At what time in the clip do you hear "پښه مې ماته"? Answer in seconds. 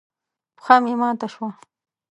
0.57-1.27